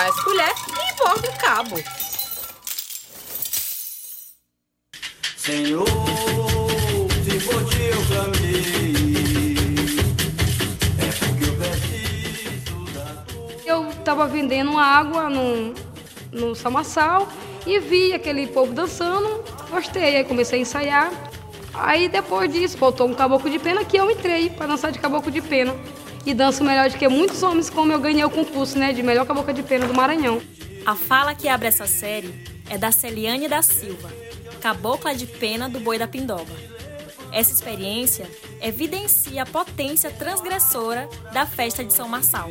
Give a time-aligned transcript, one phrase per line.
[0.00, 1.76] faz colher e borda o cabo.
[5.36, 5.86] Senhor,
[7.22, 9.56] se por ti eu clamei,
[10.98, 13.52] é porque eu preciso da tua.
[13.66, 15.74] Eu estava vendendo água no,
[16.32, 17.28] no Samassal
[17.66, 21.12] e vi aquele povo dançando, gostei, aí comecei a ensaiar.
[21.74, 25.30] Aí depois disso, faltou um caboclo de pena que eu entrei para dançar de caboclo
[25.30, 25.74] de pena.
[26.24, 29.26] E danço melhor do que muitos homens, como eu ganhei o concurso né, de melhor
[29.26, 30.40] caboclo de pena do Maranhão.
[30.84, 32.34] A fala que abre essa série
[32.68, 34.10] é da Celiane da Silva,
[34.60, 36.52] cabocla de pena do Boi da Pindoba.
[37.32, 38.28] Essa experiência
[38.60, 42.50] evidencia a potência transgressora da festa de São Marçal.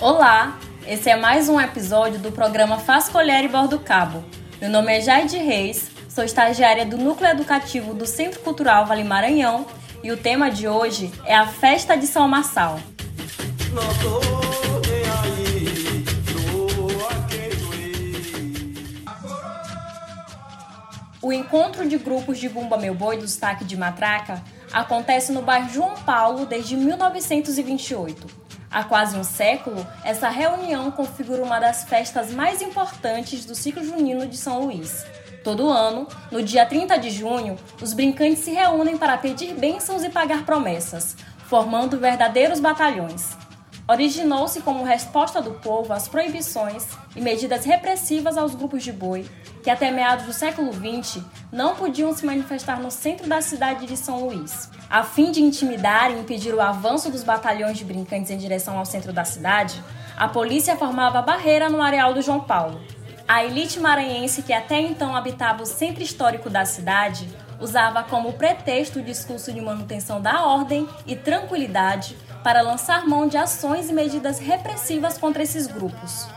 [0.00, 4.22] Olá, esse é mais um episódio do programa Faz Colher e Bordo Cabo.
[4.60, 9.66] Meu nome é Jaide Reis, sou estagiária do Núcleo Educativo do Centro Cultural Vale Maranhão
[10.02, 12.78] e o tema de hoje é a Festa de São Marçal.
[21.22, 25.72] O encontro de grupos de Bumba Meu Boi do Destaque de Matraca acontece no bairro
[25.72, 28.43] João Paulo desde 1928.
[28.74, 34.26] Há quase um século, essa reunião configura uma das festas mais importantes do ciclo junino
[34.26, 35.06] de São Luís.
[35.44, 40.10] Todo ano, no dia 30 de junho, os brincantes se reúnem para pedir bênçãos e
[40.10, 41.14] pagar promessas,
[41.46, 43.36] formando verdadeiros batalhões.
[43.86, 49.26] Originou-se como resposta do povo às proibições e medidas repressivas aos grupos de boi,
[49.62, 53.94] que até meados do século XX não podiam se manifestar no centro da cidade de
[53.94, 54.70] São Luís.
[54.88, 58.86] A fim de intimidar e impedir o avanço dos batalhões de brincantes em direção ao
[58.86, 59.82] centro da cidade,
[60.16, 62.80] a polícia formava barreira no areal do João Paulo.
[63.28, 67.28] A elite maranhense que até então habitava o centro histórico da cidade
[67.60, 73.38] usava como pretexto o discurso de manutenção da ordem e tranquilidade para lançar mão de
[73.38, 76.28] ações e medidas repressivas contra esses grupos.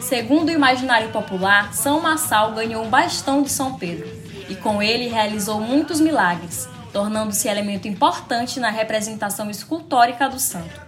[0.08, 4.08] Segundo o imaginário popular, São Marçal ganhou um bastão de São Pedro
[4.48, 10.80] e com ele realizou muitos milagres, tornando-se elemento importante na representação escultórica do santo.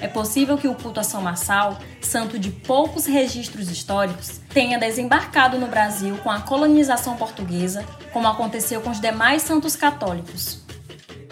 [0.00, 5.58] É possível que o culto a São Marçal, santo de poucos registros históricos, tenha desembarcado
[5.58, 10.60] no Brasil com a colonização portuguesa, como aconteceu com os demais santos católicos.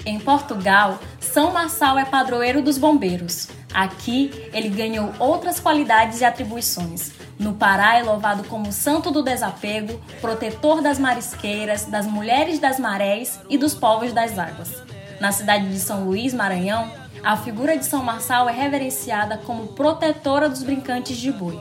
[0.04, 3.46] Em Portugal, São Marçal é padroeiro dos bombeiros.
[3.72, 7.12] Aqui, ele ganhou outras qualidades e atribuições.
[7.38, 13.38] No Pará é louvado como santo do desapego, protetor das marisqueiras, das mulheres das marés
[13.48, 14.82] e dos povos das águas.
[15.20, 16.90] Na cidade de São Luís, Maranhão,
[17.22, 21.60] a figura de São Marçal é reverenciada como protetora dos brincantes de boi.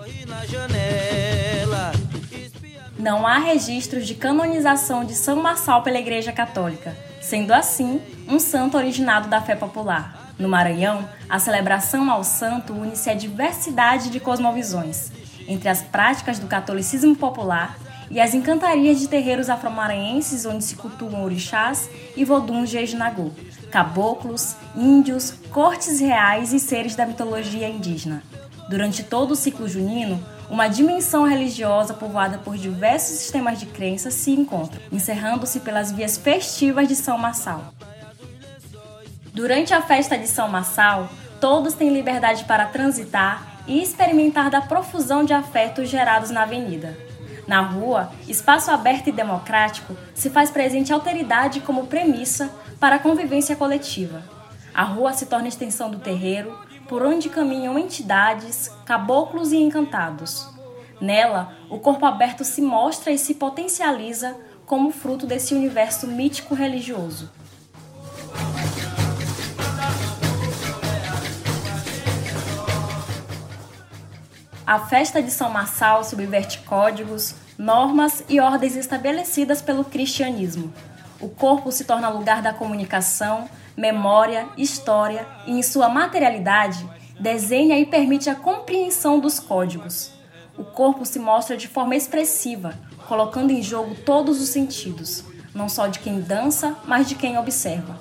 [2.98, 8.78] Não há registros de canonização de São Marçal pela Igreja Católica, sendo assim um santo
[8.78, 10.27] originado da fé popular.
[10.40, 15.12] No Maranhão, a celebração ao santo une-se a diversidade de cosmovisões,
[15.48, 17.78] entre as práticas do catolicismo popular
[18.10, 23.32] e as encantarias de terreiros afro-maranhenses onde se cultuam orixás e voduns de Ejinagô,
[23.72, 28.22] caboclos, índios, cortes reais e seres da mitologia indígena.
[28.70, 34.32] Durante todo o ciclo junino, uma dimensão religiosa povoada por diversos sistemas de crença se
[34.32, 37.74] encontra, encerrando-se pelas vias festivas de São Marçal.
[39.38, 41.08] Durante a festa de São Marçal,
[41.40, 46.98] todos têm liberdade para transitar e experimentar da profusão de afetos gerados na avenida.
[47.46, 53.56] Na rua, espaço aberto e democrático se faz presente alteridade como premissa para a convivência
[53.56, 54.24] coletiva.
[54.74, 56.58] A rua se torna extensão do terreiro,
[56.90, 60.50] por onde caminham entidades, caboclos e encantados.
[61.00, 64.36] Nela, o corpo aberto se mostra e se potencializa
[64.66, 67.30] como fruto desse universo mítico religioso.
[74.68, 80.74] A festa de São Marçal subverte códigos, normas e ordens estabelecidas pelo cristianismo.
[81.22, 83.48] O corpo se torna lugar da comunicação,
[83.78, 86.86] memória, história e, em sua materialidade,
[87.18, 90.12] desenha e permite a compreensão dos códigos.
[90.58, 92.78] O corpo se mostra de forma expressiva,
[93.08, 95.24] colocando em jogo todos os sentidos,
[95.56, 97.98] não só de quem dança, mas de quem observa.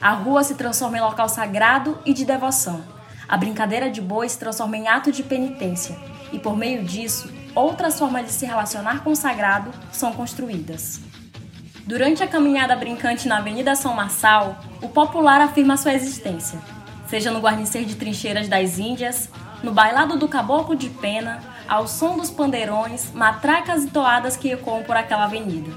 [0.00, 2.97] A rua se transforma em local sagrado e de devoção
[3.28, 5.96] a brincadeira de boi se transforma em ato de penitência,
[6.32, 11.00] e por meio disso, outras formas de se relacionar com o sagrado são construídas.
[11.84, 16.58] Durante a caminhada brincante na Avenida São Marçal, o popular afirma sua existência,
[17.06, 19.28] seja no guarnecer de trincheiras das Índias,
[19.62, 24.82] no bailado do caboclo de pena, ao som dos pandeirões, matracas e toadas que ecoam
[24.82, 25.70] por aquela avenida.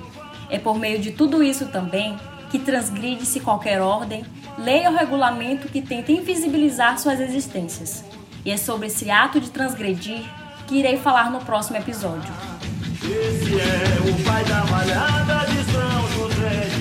[0.50, 2.18] É por meio de tudo isso também
[2.52, 4.26] que transgride-se qualquer ordem,
[4.58, 8.04] lei ou regulamento que tenta invisibilizar suas existências.
[8.46, 10.24] E é sobre esse ato de transgredir
[10.68, 12.32] que irei falar no próximo episódio.
[13.04, 16.81] Esse é o pai da malhada de São José